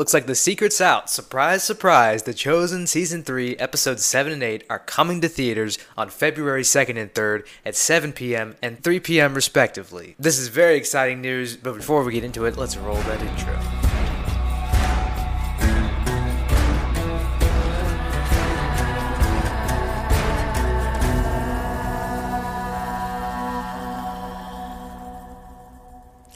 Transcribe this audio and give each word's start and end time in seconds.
Looks 0.00 0.14
like 0.14 0.24
the 0.24 0.34
secret's 0.34 0.80
out. 0.80 1.10
Surprise, 1.10 1.62
surprise. 1.62 2.22
The 2.22 2.32
Chosen 2.32 2.86
Season 2.86 3.22
3, 3.22 3.58
Episodes 3.58 4.02
7 4.02 4.32
and 4.32 4.42
8 4.42 4.64
are 4.70 4.78
coming 4.78 5.20
to 5.20 5.28
theaters 5.28 5.78
on 5.94 6.08
February 6.08 6.62
2nd 6.62 6.96
and 6.96 7.12
3rd 7.12 7.46
at 7.66 7.76
7 7.76 8.14
p.m. 8.14 8.56
and 8.62 8.82
3 8.82 8.98
p.m. 9.00 9.34
respectively. 9.34 10.16
This 10.18 10.38
is 10.38 10.48
very 10.48 10.78
exciting 10.78 11.20
news, 11.20 11.54
but 11.54 11.76
before 11.76 12.02
we 12.02 12.14
get 12.14 12.24
into 12.24 12.46
it, 12.46 12.56
let's 12.56 12.78
roll 12.78 12.96
that 12.96 13.20
intro. 13.20 13.69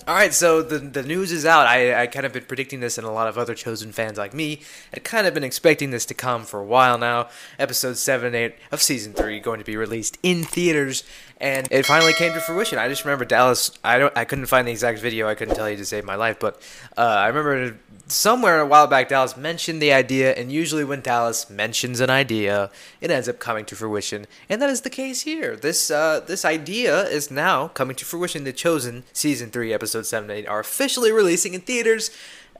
All 0.07 0.15
right, 0.15 0.35
so 0.35 0.61
the 0.61 0.79
the 0.79 1.03
news 1.03 1.33
is 1.33 1.47
out. 1.47 1.67
I 1.67 2.03
I 2.03 2.07
kind 2.07 2.27
of 2.27 2.33
been 2.35 2.45
predicting 2.45 2.81
this, 2.81 2.99
and 2.99 3.07
a 3.07 3.11
lot 3.11 3.27
of 3.27 3.39
other 3.39 3.55
chosen 3.55 3.91
fans 3.91 4.19
like 4.19 4.35
me 4.35 4.61
had 4.93 5.03
kind 5.03 5.27
of 5.27 5.33
been 5.33 5.45
expecting 5.45 5.93
this 5.93 6.05
to 6.07 6.15
come 6.15 6.45
for 6.45 6.61
a 6.61 6.65
while 6.65 6.99
now. 6.99 7.31
Episode 7.59 7.97
seven, 7.97 8.35
eight 8.35 8.55
of 8.71 8.83
season 8.83 9.15
three 9.15 9.41
going 9.41 9.61
to 9.61 9.65
be 9.65 9.79
released 9.79 10.19
in 10.23 10.45
theaters, 10.45 11.05
and 11.41 11.67
it 11.71 11.87
finally 11.87 12.13
came 12.13 12.35
to 12.35 12.41
fruition. 12.41 12.79
I 12.79 12.87
just 12.89 13.07
remember 13.07 13.25
Dallas. 13.25 13.71
I 13.83 13.99
don't. 13.99 14.15
I 14.15 14.27
couldn't 14.27 14.45
find 14.45 14.69
the 14.69 14.73
exact 14.73 14.99
video. 14.99 15.27
I 15.27 15.35
couldn't 15.35 15.55
tell 15.55 15.71
you 15.71 15.77
to 15.79 15.87
save 15.87 16.05
my 16.05 16.17
life, 16.17 16.39
but 16.39 16.61
uh, 16.99 17.01
I 17.01 17.29
remember 17.29 17.79
somewhere 18.07 18.61
a 18.61 18.67
while 18.67 18.87
back 18.87 19.09
Dallas 19.09 19.37
mentioned 19.37 19.81
the 19.81 19.93
idea, 19.93 20.35
and 20.35 20.53
usually 20.53 20.85
when 20.85 21.01
Dallas 21.01 21.49
mentions 21.49 22.01
an 22.01 22.11
idea, 22.11 22.71
it 23.01 23.11
ends 23.11 23.29
up 23.29 23.39
coming 23.39 23.65
to 23.65 23.75
fruition, 23.75 24.27
and 24.51 24.61
that 24.61 24.69
is 24.69 24.83
the 24.83 24.91
case 24.91 25.23
here. 25.23 25.57
This 25.57 25.91
uh, 25.91 26.21
this 26.21 26.45
idea 26.45 27.05
is 27.05 27.31
now 27.31 27.69
coming 27.69 27.97
to 27.97 28.05
fruition. 28.05 28.45
The 28.45 28.53
Chosen 28.53 29.05
season 29.13 29.51
three 29.51 29.73
episode 29.73 29.94
episodes 29.95 30.09
7 30.09 30.29
and 30.29 30.39
8 30.41 30.49
are 30.49 30.59
officially 30.59 31.13
releasing 31.13 31.55
in 31.55 31.61
theaters 31.61 32.11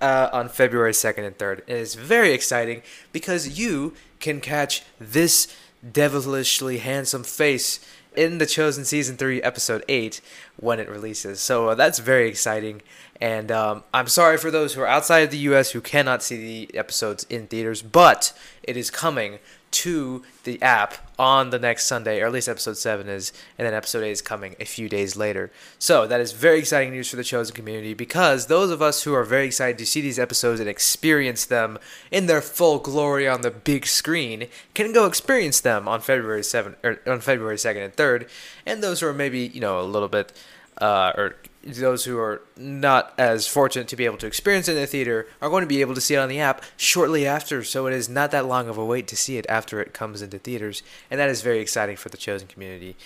uh, 0.01 0.29
on 0.33 0.49
February 0.49 0.93
2nd 0.93 1.27
and 1.27 1.37
3rd. 1.37 1.61
And 1.67 1.71
It 1.71 1.79
is 1.79 1.97
very 1.97 2.33
exciting 2.33 2.83
because 3.13 3.59
you 3.59 3.95
can 4.21 4.41
catch 4.41 4.83
this 5.01 5.53
devilishly 5.93 6.79
handsome 6.79 7.25
face 7.25 7.85
in 8.17 8.39
the 8.39 8.47
Chosen 8.47 8.85
Season 8.85 9.17
3, 9.17 9.43
Episode 9.43 9.85
8 9.89 10.21
when 10.57 10.81
it 10.81 10.89
releases. 10.89 11.41
So 11.41 11.71
uh, 11.71 11.75
that's 11.75 11.99
very 11.99 12.29
exciting. 12.29 12.83
And 13.21 13.51
um, 13.51 13.85
I'm 13.93 14.09
sorry 14.09 14.37
for 14.37 14.51
those 14.51 14.75
who 14.75 14.81
are 14.83 14.87
outside 14.87 15.21
of 15.21 15.31
the 15.31 15.39
US 15.39 15.71
who 15.71 15.81
cannot 15.81 16.23
see 16.23 16.67
the 16.67 16.79
episodes 16.79 17.25
in 17.31 17.47
theaters, 17.47 17.83
but 17.83 18.33
it 18.63 18.77
is 18.77 18.91
coming 18.91 19.39
to 19.75 20.23
the 20.45 20.63
app 20.63 20.95
on 21.19 21.51
the 21.51 21.59
next 21.59 21.87
Sunday, 21.87 22.21
or 22.21 22.27
at 22.27 22.33
least 22.33 22.49
episode 22.49 22.77
7 22.77 23.09
is, 23.09 23.33
and 23.59 23.67
then 23.67 23.75
episode 23.75 24.05
8 24.05 24.11
is 24.11 24.23
coming 24.23 24.55
a 24.61 24.65
few 24.65 24.89
days 24.89 25.17
later. 25.17 25.51
So 25.81 26.07
that 26.07 26.21
is 26.21 26.31
very 26.31 26.61
exciting 26.61 26.93
news 26.93 27.11
for 27.11 27.17
the 27.17 27.25
Chosen 27.25 27.57
community 27.57 27.93
because 27.93 28.47
those 28.47 28.71
of 28.71 28.81
us 28.81 29.03
who 29.03 29.15
are 29.15 29.25
very 29.25 29.47
excited 29.47 29.77
to 29.79 29.87
see 29.87 30.01
these 30.01 30.19
episodes 30.19 30.61
and 30.61 30.69
experience 30.69 31.45
them 31.45 31.79
in 32.13 32.27
their 32.27 32.41
full 32.41 32.79
glory 32.79 33.27
on 33.27 33.41
the 33.41 33.51
big 33.51 33.85
screen 33.87 34.47
can 34.75 34.93
go 34.93 35.07
experience 35.07 35.61
them 35.61 35.89
on 35.89 36.01
February 36.01 36.43
7th, 36.43 36.77
or 36.85 37.01
on 37.07 37.21
February 37.21 37.57
2nd 37.57 37.85
and 37.85 37.97
3rd, 37.97 38.29
and 38.65 38.81
those 38.81 39.01
who 39.01 39.09
are 39.09 39.13
maybe, 39.13 39.41
you 39.41 39.61
know, 39.61 39.81
a 39.81 39.83
little 39.83 40.09
bit, 40.09 40.33
uh, 40.79 41.13
or 41.17 41.37
those 41.63 42.05
who 42.05 42.19
are 42.19 42.43
not 42.57 43.15
as 43.17 43.47
fortunate 43.47 43.89
to 43.89 43.97
be 43.97 44.05
able 44.05 44.19
to 44.19 44.27
experience 44.27 44.69
it 44.69 44.73
in 44.73 44.83
the 44.83 44.87
theater 44.87 45.27
are 45.41 45.49
going 45.49 45.63
to 45.63 45.69
be 45.69 45.81
able 45.81 45.95
to 45.95 46.01
see 46.01 46.15
it 46.15 46.19
on 46.19 46.29
the 46.29 46.39
app 46.39 46.63
shortly 46.77 47.27
after, 47.27 47.65
so 47.65 47.87
it 47.87 47.95
is 47.95 48.09
not 48.09 48.31
that 48.31 48.47
long 48.47 48.69
of 48.69 48.77
a 48.77 48.85
wait 48.85 49.07
to 49.09 49.17
see 49.17 49.39
it 49.39 49.47
after 49.49 49.81
it 49.81 49.95
comes 49.95 50.21
into 50.21 50.39
theaters, 50.39 50.83
and 51.11 51.19
that 51.19 51.31
is 51.31 51.43
very 51.43 51.61
exciting 51.61 51.97
for 51.97 52.11
the 52.11 52.17
chosen 52.17 52.49
community. 52.49 52.97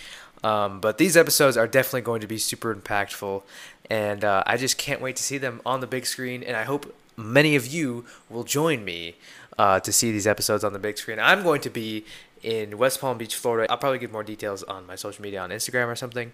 Um, 0.43 0.81
but 0.81 0.99
these 0.99 1.17
episodes 1.17 1.57
are 1.57 1.67
definitely 1.67 2.03
going 2.03 2.21
to 2.21 2.27
be 2.27 2.39
super 2.39 2.75
impactful, 2.75 3.43
and 3.91 4.25
uh, 4.25 4.43
I 4.47 4.57
just 4.57 4.79
can't 4.79 5.01
wait 5.01 5.17
to 5.17 5.23
see 5.23 5.39
them 5.39 5.61
on 5.65 5.81
the 5.81 5.87
big 5.87 6.07
screen, 6.07 6.43
and 6.43 6.57
I 6.57 6.65
hope 6.65 6.95
many 7.17 7.57
of 7.57 7.67
you 7.67 8.05
will 8.29 8.45
join 8.45 8.85
me 8.85 9.17
uh, 9.59 9.81
to 9.81 9.93
see 9.93 10.13
these 10.13 10.27
episodes 10.27 10.65
on 10.65 10.73
the 10.73 10.79
big 10.79 10.99
screen. 10.99 11.19
I'm 11.19 11.43
going 11.43 11.61
to 11.63 11.71
be 11.71 12.05
in 12.43 12.79
West 12.79 13.01
Palm 13.01 13.19
Beach, 13.19 13.35
Florida. 13.35 13.71
I'll 13.71 13.79
probably 13.79 13.99
give 13.99 14.13
more 14.13 14.23
details 14.23 14.63
on 14.63 14.87
my 14.87 14.95
social 14.95 15.23
media 15.23 15.41
on 15.41 15.51
Instagram 15.51 15.89
or 15.89 15.97
something. 15.97 16.33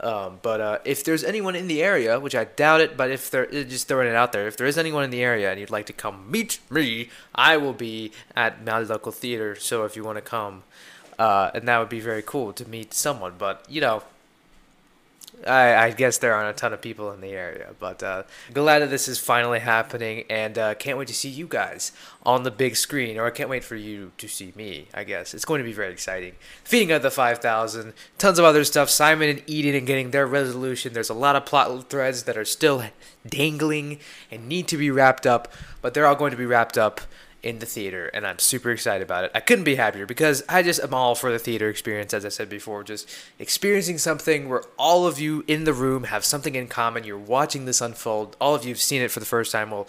Um, 0.00 0.40
but 0.42 0.60
uh, 0.60 0.78
if 0.84 1.04
there's 1.04 1.22
anyone 1.22 1.54
in 1.54 1.68
the 1.68 1.82
area, 1.82 2.18
which 2.18 2.34
I 2.34 2.44
doubt 2.44 2.80
it, 2.80 2.96
but 2.96 3.10
if 3.10 3.30
there 3.30 3.46
just 3.46 3.86
throwing 3.86 4.08
it 4.08 4.14
out 4.14 4.32
there, 4.32 4.46
if 4.46 4.56
there 4.56 4.66
is 4.66 4.76
anyone 4.76 5.04
in 5.04 5.10
the 5.10 5.22
area 5.22 5.50
and 5.50 5.60
you'd 5.60 5.70
like 5.70 5.86
to 5.86 5.92
come 5.92 6.30
meet 6.30 6.58
me, 6.68 7.10
I 7.34 7.56
will 7.56 7.72
be 7.72 8.12
at 8.34 8.64
my 8.64 8.80
local 8.80 9.12
theater. 9.12 9.54
So 9.54 9.84
if 9.84 9.94
you 9.96 10.02
want 10.02 10.18
to 10.18 10.22
come, 10.22 10.64
uh, 11.18 11.52
and 11.54 11.68
that 11.68 11.78
would 11.78 11.88
be 11.88 12.00
very 12.00 12.22
cool 12.22 12.52
to 12.54 12.68
meet 12.68 12.92
someone. 12.92 13.34
But 13.38 13.64
you 13.68 13.80
know, 13.80 14.02
I, 15.46 15.86
I, 15.86 15.90
guess 15.90 16.18
there 16.18 16.34
aren't 16.34 16.56
a 16.56 16.58
ton 16.58 16.72
of 16.72 16.80
people 16.80 17.10
in 17.12 17.20
the 17.20 17.32
area, 17.32 17.74
but 17.78 18.02
uh, 18.02 18.22
glad 18.52 18.80
that 18.80 18.90
this 18.90 19.08
is 19.08 19.18
finally 19.18 19.60
happening, 19.60 20.24
and 20.30 20.58
uh, 20.58 20.74
can't 20.74 20.98
wait 20.98 21.08
to 21.08 21.14
see 21.14 21.28
you 21.28 21.46
guys 21.46 21.92
on 22.22 22.42
the 22.42 22.50
big 22.50 22.76
screen. 22.76 23.18
Or 23.18 23.26
I 23.26 23.30
can't 23.30 23.48
wait 23.48 23.64
for 23.64 23.76
you 23.76 24.12
to 24.18 24.28
see 24.28 24.52
me. 24.56 24.88
I 24.94 25.04
guess 25.04 25.34
it's 25.34 25.44
going 25.44 25.58
to 25.58 25.64
be 25.64 25.72
very 25.72 25.92
exciting. 25.92 26.34
Feeding 26.64 26.92
of 26.92 27.02
the 27.02 27.10
five 27.10 27.38
thousand, 27.38 27.92
tons 28.18 28.38
of 28.38 28.44
other 28.44 28.64
stuff. 28.64 28.90
Simon 28.90 29.28
and 29.28 29.42
Eden 29.46 29.74
and 29.74 29.86
getting 29.86 30.10
their 30.10 30.26
resolution. 30.26 30.92
There's 30.92 31.10
a 31.10 31.14
lot 31.14 31.36
of 31.36 31.46
plot 31.46 31.90
threads 31.90 32.24
that 32.24 32.36
are 32.36 32.44
still 32.44 32.84
dangling 33.26 33.98
and 34.30 34.48
need 34.48 34.68
to 34.68 34.76
be 34.76 34.90
wrapped 34.90 35.26
up, 35.26 35.52
but 35.82 35.94
they're 35.94 36.06
all 36.06 36.16
going 36.16 36.30
to 36.30 36.36
be 36.36 36.46
wrapped 36.46 36.78
up 36.78 37.00
in 37.44 37.58
the 37.58 37.66
theater, 37.66 38.06
and 38.14 38.26
I'm 38.26 38.38
super 38.38 38.70
excited 38.70 39.02
about 39.04 39.24
it. 39.24 39.30
I 39.34 39.40
couldn't 39.40 39.64
be 39.64 39.74
happier 39.74 40.06
because 40.06 40.42
I 40.48 40.62
just 40.62 40.80
am 40.80 40.94
all 40.94 41.14
for 41.14 41.30
the 41.30 41.38
theater 41.38 41.68
experience, 41.68 42.14
as 42.14 42.24
I 42.24 42.30
said 42.30 42.48
before. 42.48 42.82
Just 42.82 43.08
experiencing 43.38 43.98
something 43.98 44.48
where 44.48 44.62
all 44.78 45.06
of 45.06 45.20
you 45.20 45.44
in 45.46 45.64
the 45.64 45.74
room 45.74 46.04
have 46.04 46.24
something 46.24 46.54
in 46.54 46.68
common. 46.68 47.04
You're 47.04 47.18
watching 47.18 47.66
this 47.66 47.82
unfold. 47.82 48.34
All 48.40 48.54
of 48.54 48.64
you 48.64 48.70
have 48.70 48.80
seen 48.80 49.02
it 49.02 49.10
for 49.10 49.20
the 49.20 49.26
first 49.26 49.52
time. 49.52 49.70
Well, 49.70 49.86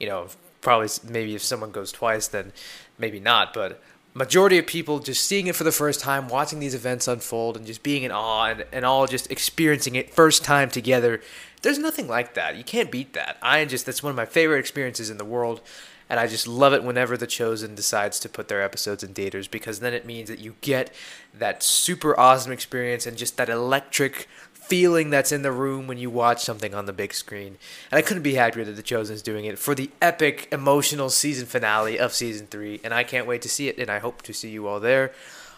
you 0.00 0.08
know, 0.08 0.26
probably 0.60 0.88
maybe 1.08 1.36
if 1.36 1.42
someone 1.42 1.70
goes 1.70 1.92
twice, 1.92 2.26
then 2.26 2.52
maybe 2.98 3.20
not, 3.20 3.54
but 3.54 3.80
majority 4.12 4.58
of 4.58 4.66
people 4.66 4.98
just 4.98 5.24
seeing 5.24 5.46
it 5.46 5.54
for 5.54 5.62
the 5.62 5.70
first 5.70 6.00
time, 6.00 6.26
watching 6.26 6.58
these 6.58 6.74
events 6.74 7.06
unfold, 7.06 7.56
and 7.56 7.66
just 7.66 7.84
being 7.84 8.02
in 8.02 8.10
awe 8.10 8.46
and, 8.46 8.64
and 8.72 8.84
all 8.84 9.06
just 9.06 9.30
experiencing 9.30 9.94
it 9.94 10.12
first 10.12 10.42
time 10.42 10.70
together. 10.70 11.20
There's 11.62 11.78
nothing 11.78 12.08
like 12.08 12.34
that. 12.34 12.56
You 12.56 12.64
can't 12.64 12.90
beat 12.90 13.12
that. 13.12 13.36
I 13.40 13.64
just 13.64 13.86
that's 13.86 14.02
one 14.02 14.10
of 14.10 14.16
my 14.16 14.26
favorite 14.26 14.58
experiences 14.58 15.08
in 15.08 15.18
the 15.18 15.24
world 15.24 15.60
and 16.08 16.20
I 16.20 16.26
just 16.26 16.46
love 16.46 16.72
it 16.72 16.84
whenever 16.84 17.16
The 17.16 17.26
Chosen 17.26 17.74
decides 17.74 18.20
to 18.20 18.28
put 18.28 18.48
their 18.48 18.62
episodes 18.62 19.02
in 19.02 19.14
theaters 19.14 19.48
because 19.48 19.80
then 19.80 19.94
it 19.94 20.06
means 20.06 20.28
that 20.28 20.38
you 20.38 20.56
get 20.60 20.92
that 21.34 21.62
super 21.62 22.18
awesome 22.18 22.52
experience 22.52 23.06
and 23.06 23.16
just 23.16 23.36
that 23.36 23.48
electric 23.48 24.28
feeling 24.52 25.10
that's 25.10 25.30
in 25.30 25.42
the 25.42 25.52
room 25.52 25.86
when 25.86 25.98
you 25.98 26.10
watch 26.10 26.42
something 26.42 26.74
on 26.74 26.86
the 26.86 26.92
big 26.92 27.14
screen. 27.14 27.56
And 27.90 27.98
I 27.98 28.02
couldn't 28.02 28.24
be 28.24 28.34
happier 28.34 28.64
that 28.64 28.72
The 28.72 28.82
Chosen 28.82 29.14
is 29.14 29.22
doing 29.22 29.44
it 29.44 29.58
for 29.58 29.74
the 29.74 29.90
epic, 30.02 30.48
emotional 30.50 31.08
season 31.08 31.46
finale 31.46 31.98
of 31.98 32.12
season 32.12 32.48
three. 32.48 32.80
And 32.82 32.92
I 32.92 33.04
can't 33.04 33.26
wait 33.26 33.42
to 33.42 33.48
see 33.48 33.68
it, 33.68 33.78
and 33.78 33.90
I 33.90 34.00
hope 34.00 34.22
to 34.22 34.32
see 34.32 34.50
you 34.50 34.66
all 34.66 34.80
there. 34.80 35.12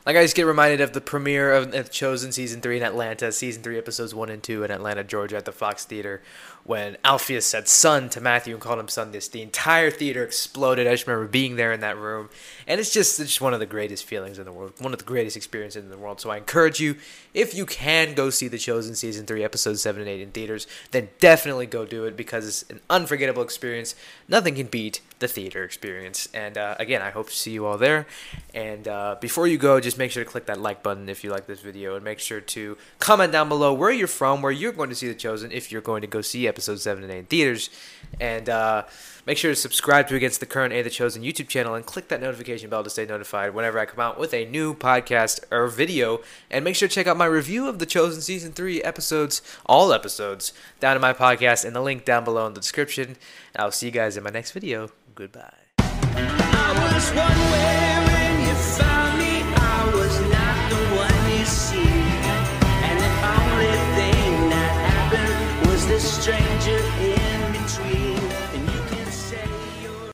Like 0.07 0.17
I 0.17 0.23
just 0.23 0.37
get 0.37 0.47
reminded 0.47 0.81
of 0.81 0.93
the 0.93 1.01
premiere 1.01 1.53
of 1.53 1.91
Chosen 1.91 2.33
season 2.33 2.61
three 2.61 2.79
in 2.79 2.83
Atlanta, 2.83 3.31
season 3.31 3.63
three 3.63 3.77
episodes 3.77 4.15
one 4.15 4.31
and 4.31 4.43
two 4.43 4.65
in 4.65 4.71
Atlanta, 4.71 5.05
Georgia, 5.05 5.37
at 5.37 5.45
the 5.45 5.53
Fox 5.53 5.85
Theater, 5.85 6.23
when 6.65 6.97
Alpheus 7.05 7.45
said 7.45 7.69
son 7.69 8.09
to 8.11 8.21
Matthew 8.21 8.55
and 8.55 8.63
called 8.63 8.79
him 8.79 8.89
son. 8.89 9.13
This 9.13 9.29
the 9.29 9.43
entire 9.43 9.91
theater 9.91 10.25
exploded. 10.25 10.87
I 10.87 10.93
just 10.93 11.07
remember 11.07 11.29
being 11.29 11.57
there 11.57 11.73
in 11.73 11.81
that 11.81 11.99
room, 11.99 12.31
and 12.67 12.81
it's 12.81 12.93
just 12.93 13.21
it's 13.21 13.31
just 13.31 13.41
one 13.41 13.53
of 13.53 13.61
the 13.61 13.67
greatest 13.67 14.05
feelings 14.05 14.39
in 14.39 14.47
the 14.47 14.53
world, 14.53 14.73
one 14.79 14.93
of 14.93 14.99
the 14.99 15.05
greatest 15.05 15.37
experiences 15.37 15.85
in 15.85 15.91
the 15.91 15.99
world. 15.99 16.21
So 16.21 16.31
I 16.31 16.39
encourage 16.39 16.81
you, 16.81 16.97
if 17.35 17.55
you 17.55 17.67
can 17.67 18.15
go 18.15 18.31
see 18.31 18.49
The 18.49 18.59
Chosen 18.59 18.95
season 18.95 19.27
three, 19.27 19.45
episodes 19.45 19.83
seven 19.83 20.01
and 20.01 20.09
eight 20.09 20.23
in 20.23 20.31
theaters, 20.31 20.67
then 20.93 21.11
definitely 21.19 21.67
go 21.67 21.85
do 21.85 22.05
it 22.05 22.17
because 22.17 22.47
it's 22.47 22.71
an 22.71 22.81
unforgettable 22.89 23.43
experience. 23.43 23.95
Nothing 24.27 24.55
can 24.55 24.69
beat 24.69 25.03
the 25.19 25.29
theater 25.29 25.65
experience. 25.65 26.29
And 26.33 26.57
uh, 26.57 26.77
again, 26.79 27.03
I 27.03 27.11
hope 27.11 27.29
to 27.29 27.35
see 27.35 27.51
you 27.51 27.67
all 27.67 27.79
there. 27.79 28.07
And 28.55 28.87
uh, 28.87 29.17
before 29.21 29.47
you 29.47 29.59
go, 29.59 29.81
just 29.81 29.99
make 29.99 30.11
sure 30.11 30.25
to 30.25 30.31
click 30.31 30.47
that 30.47 30.61
like 30.61 30.83
button 30.83 31.09
if 31.09 31.25
you 31.25 31.31
like 31.31 31.47
this 31.47 31.61
video, 31.61 31.97
and 31.97 32.05
make 32.05 32.19
sure 32.19 32.41
to 32.41 32.77
comment 32.99 33.33
down 33.33 33.49
below 33.49 33.73
where 33.73 33.91
you're 33.91 34.07
from, 34.07 34.43
where 34.43 34.53
you're 34.53 34.73
going 34.73 34.89
to 34.89 34.95
see 34.95 35.09
The 35.09 35.15
Chosen, 35.15 35.53
if 35.53 35.73
you're 35.73 35.83
going 35.83 36.03
to 36.03 36.07
go 36.07 36.21
see 36.21 36.47
episode 36.47 36.81
7 36.81 37.03
and 37.03 37.13
8 37.13 37.19
in 37.19 37.27
theaters. 37.27 37.71
And 38.21 38.49
uh, 38.49 38.85
make 39.29 39.37
sure 39.37 39.53
to 39.53 39.57
subscribe 39.57 40.09
to 40.09 40.17
Against 40.17 40.41
the 40.41 40.47
Current 40.47 40.73
A 40.73 40.81
The 40.81 40.89
Chosen 40.89 41.23
YouTube 41.23 41.49
channel 41.49 41.75
and 41.75 41.85
click 41.85 42.09
that 42.09 42.23
notification 42.23 42.71
bell 42.71 42.83
to 42.83 42.89
stay 42.89 43.05
notified 43.05 43.53
whenever 43.53 43.79
I 43.79 43.85
come 43.85 44.01
out 44.01 44.19
with 44.19 44.33
a 44.33 44.47
new 44.47 44.73
podcast 44.73 45.41
or 45.53 45.69
video. 45.69 46.23
And 46.51 46.65
make 46.65 46.77
sure 46.77 46.89
to 46.89 46.95
check 46.95 47.07
out 47.07 47.19
my 47.19 47.27
review 47.27 47.69
of 47.69 47.79
The 47.79 47.85
Chosen 47.85 48.23
Season 48.23 48.53
3 48.53 48.83
episodes, 48.83 49.43
all 49.67 49.93
episodes, 49.93 50.55
down 50.81 50.97
in 50.97 51.03
my 51.03 51.13
podcast 51.13 51.67
and 51.67 51.77
the 51.77 51.83
link 51.83 52.07
down 52.07 52.25
below 52.25 52.47
in 52.47 52.55
the 52.55 52.61
description. 52.61 53.17
And 53.55 53.59
I'll 53.59 53.71
see 53.71 53.85
you 53.87 53.93
guys 53.93 54.17
in 54.17 54.25
my 54.25 54.31
next 54.31 54.53
video. 54.53 54.89
Goodbye. 55.15 55.53